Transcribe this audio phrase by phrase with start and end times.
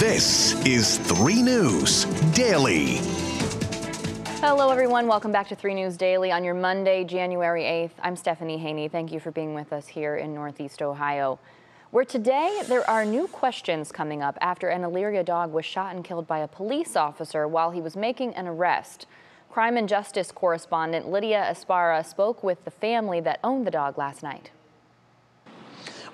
[0.00, 3.00] This is 3 News Daily.
[4.40, 5.06] Hello, everyone.
[5.06, 7.90] Welcome back to 3 News Daily on your Monday, January 8th.
[8.02, 8.88] I'm Stephanie Haney.
[8.88, 11.38] Thank you for being with us here in Northeast Ohio,
[11.90, 16.02] where today there are new questions coming up after an Elyria dog was shot and
[16.02, 19.04] killed by a police officer while he was making an arrest.
[19.50, 24.22] Crime and Justice correspondent Lydia Esparra spoke with the family that owned the dog last
[24.22, 24.50] night.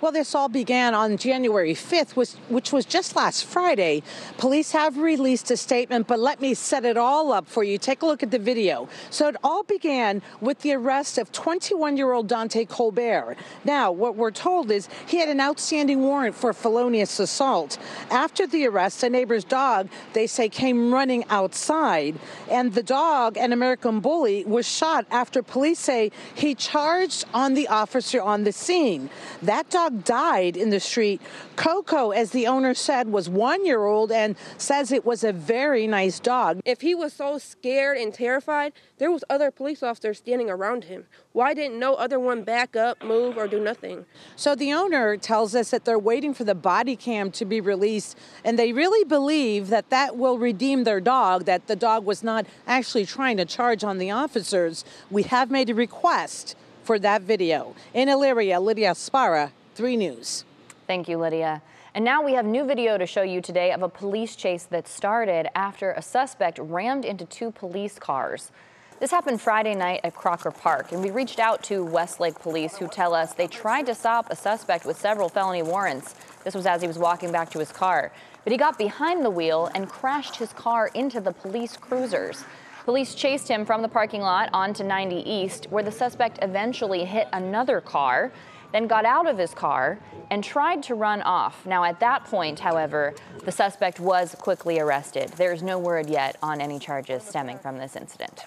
[0.02, 2.16] Well, this all began on January 5th,
[2.50, 4.02] which, was just last Friday.
[4.36, 7.78] Police have released a statement, but let me set it all up for you.
[7.78, 8.88] Take a look at the video.
[9.08, 13.36] So it all began with the arrest of 21 year old Dante Colbert.
[13.64, 17.78] Now, what we're told is he had an outstanding warrant for felonious assault.
[18.10, 22.18] After the arrest, a neighbor's dog, they say, came running outside,
[22.50, 27.68] and the dog, an American bully, was shot after police say he charged on the
[27.68, 29.08] officer on the scene.
[29.42, 31.20] That dog dog died in the street.
[31.54, 35.86] Coco, as the owner said, was one year old and says it was a very
[35.86, 36.60] nice dog.
[36.64, 41.04] If he was so scared and terrified, there was other police officers standing around him.
[41.32, 44.06] Why didn't no other one back up, move, or do nothing?
[44.34, 48.18] So the owner tells us that they're waiting for the body cam to be released,
[48.44, 52.46] and they really believe that that will redeem their dog, that the dog was not
[52.66, 54.84] actually trying to charge on the officers.
[55.10, 57.74] We have made a request for that video.
[57.92, 60.46] In Elyria, Lydia Esparra, 3 News.
[60.86, 61.60] Thank you, Lydia.
[61.94, 64.88] And now we have new video to show you today of a police chase that
[64.88, 68.52] started after a suspect rammed into two police cars.
[69.00, 72.88] This happened Friday night at Crocker Park, and we reached out to Westlake police who
[72.88, 76.14] tell us they tried to stop a suspect with several felony warrants.
[76.42, 78.12] This was as he was walking back to his car.
[78.44, 82.44] But he got behind the wheel and crashed his car into the police cruisers.
[82.86, 87.28] Police chased him from the parking lot onto 90 East, where the suspect eventually hit
[87.34, 88.32] another car
[88.72, 89.98] then got out of his car
[90.30, 91.64] and tried to run off.
[91.66, 93.14] Now, at that point, however,
[93.44, 95.30] the suspect was quickly arrested.
[95.30, 98.44] There is no word yet on any charges stemming from this incident.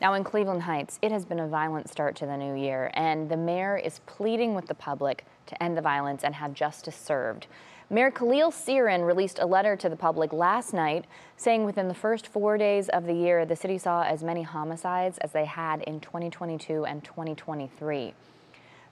[0.00, 3.28] Now, in Cleveland Heights, it has been a violent start to the new year, and
[3.28, 7.46] the mayor is pleading with the public to end the violence and have justice served.
[7.90, 11.04] Mayor Kahlil Seren released a letter to the public last night
[11.36, 15.18] saying within the first four days of the year, the city saw as many homicides
[15.18, 18.14] as they had in 2022 and 2023.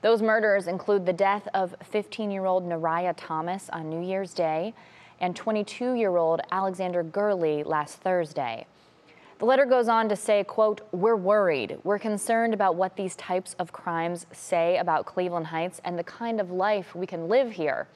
[0.03, 4.75] Those murders include the death of 15 year old Nariah Thomas on New Year's Day
[5.21, 8.67] and 22 year old Alexander Gurley last Thursday.
[9.39, 11.79] The letter goes on to say, quote, we're worried.
[11.85, 16.41] We're concerned about what these types of crimes say about Cleveland Heights and the kind
[16.41, 17.87] of life we can live here.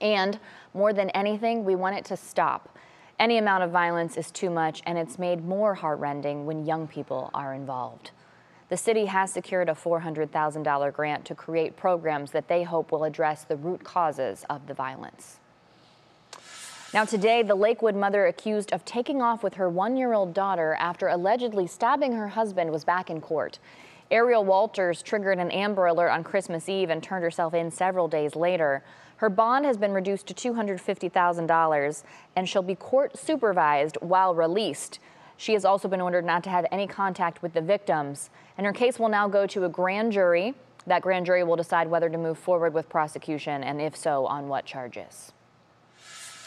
[0.00, 0.38] And
[0.74, 2.78] more than anything, we want it to stop.
[3.18, 7.30] Any amount of violence is too much, and it's made more heartrending when young people
[7.32, 8.10] are involved.
[8.68, 13.44] The city has secured a $400,000 grant to create programs that they hope will address
[13.44, 15.38] the root causes of the violence.
[16.92, 20.74] Now, today, the Lakewood mother accused of taking off with her one year old daughter
[20.80, 23.58] after allegedly stabbing her husband was back in court.
[24.10, 28.36] Ariel Walters triggered an Amber Alert on Christmas Eve and turned herself in several days
[28.36, 28.82] later.
[29.16, 32.02] Her bond has been reduced to $250,000
[32.36, 35.00] and she'll be court supervised while released.
[35.36, 38.72] She has also been ordered not to have any contact with the victims, and her
[38.72, 40.54] case will now go to a grand jury.
[40.86, 44.48] That grand jury will decide whether to move forward with prosecution, and if so, on
[44.48, 45.32] what charges.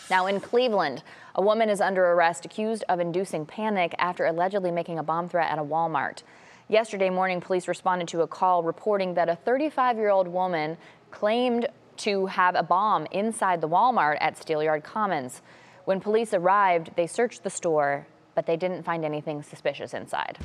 [0.09, 1.03] Now, in Cleveland,
[1.35, 5.51] a woman is under arrest accused of inducing panic after allegedly making a bomb threat
[5.51, 6.23] at a Walmart.
[6.67, 10.77] Yesterday morning, police responded to a call reporting that a 35 year old woman
[11.11, 11.67] claimed
[11.97, 15.41] to have a bomb inside the Walmart at Steelyard Commons.
[15.85, 20.37] When police arrived, they searched the store but they didn't find anything suspicious inside.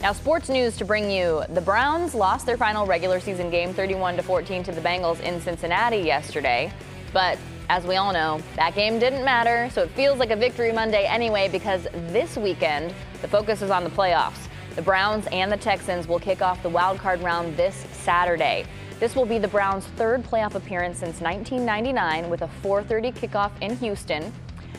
[0.00, 1.42] Now, sports news to bring you.
[1.48, 5.40] The Browns lost their final regular season game 31 to 14 to the Bengals in
[5.40, 6.70] Cincinnati yesterday.
[7.12, 10.70] But as we all know, that game didn't matter, so it feels like a victory
[10.70, 14.48] Monday anyway because this weekend the focus is on the playoffs.
[14.76, 18.66] The Browns and the Texans will kick off the wild card round this Saturday.
[19.00, 23.76] This will be the Browns' third playoff appearance since 1999 with a 4:30 kickoff in
[23.78, 24.32] Houston.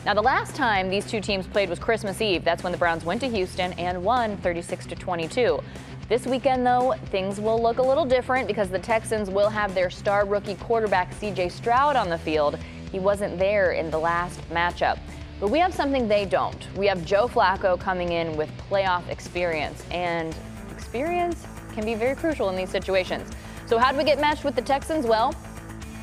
[0.06, 2.44] Now, the last time these two teams played was Christmas Eve.
[2.44, 5.60] That's when the Browns went to Houston and won 36 to 22.
[6.08, 9.90] This weekend, though, things will look a little different because the Texans will have their
[9.90, 12.58] star rookie quarterback CJ Stroud on the field.
[12.90, 14.98] He wasn't there in the last matchup.
[15.40, 16.66] But we have something they don't.
[16.76, 20.34] We have Joe Flacco coming in with playoff experience, and
[20.72, 23.30] experience can be very crucial in these situations.
[23.66, 25.06] So, how do we get matched with the Texans?
[25.06, 25.34] Well,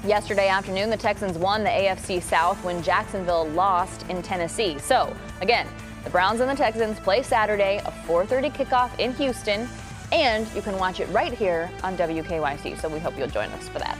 [0.05, 4.77] Yesterday afternoon, the Texans won the AFC South when Jacksonville lost in Tennessee.
[4.77, 5.11] So,
[5.41, 5.67] again,
[6.03, 9.67] the Browns and the Texans play Saturday, a 4:30 kickoff in Houston,
[10.11, 12.75] and you can watch it right here on WKYC.
[12.75, 13.97] So we hope you'll join us for that.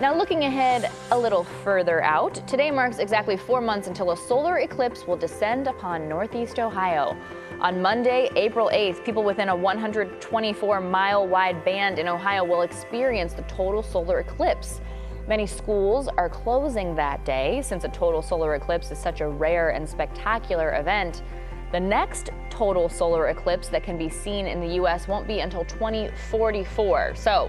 [0.00, 4.58] Now, looking ahead a little further out, today marks exactly four months until a solar
[4.58, 7.16] eclipse will descend upon Northeast Ohio.
[7.60, 13.32] On Monday, April 8th, people within a 124 mile wide band in Ohio will experience
[13.32, 14.80] the total solar eclipse.
[15.30, 19.70] Many schools are closing that day since a total solar eclipse is such a rare
[19.70, 21.22] and spectacular event.
[21.70, 25.06] The next total solar eclipse that can be seen in the U.S.
[25.06, 27.14] won't be until 2044.
[27.14, 27.48] So,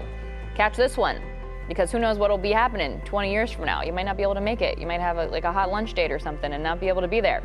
[0.54, 1.20] catch this one
[1.66, 3.82] because who knows what will be happening 20 years from now.
[3.82, 4.78] You might not be able to make it.
[4.78, 7.00] You might have a, like a hot lunch date or something and not be able
[7.00, 7.42] to be there.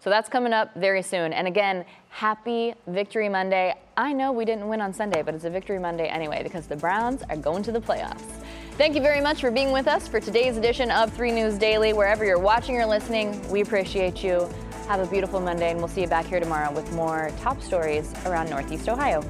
[0.00, 1.32] So that's coming up very soon.
[1.32, 3.74] And again, happy Victory Monday.
[3.96, 6.76] I know we didn't win on Sunday, but it's a Victory Monday anyway because the
[6.76, 8.44] Browns are going to the playoffs.
[8.78, 11.92] Thank you very much for being with us for today's edition of 3 News Daily.
[11.92, 14.48] Wherever you're watching or listening, we appreciate you.
[14.88, 18.10] Have a beautiful Monday, and we'll see you back here tomorrow with more top stories
[18.24, 19.22] around Northeast Ohio.